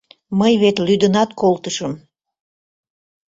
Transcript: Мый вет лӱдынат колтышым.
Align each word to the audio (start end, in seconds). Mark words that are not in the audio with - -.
Мый 0.39 0.53
вет 0.61 0.77
лӱдынат 0.85 1.29
колтышым. 1.39 1.93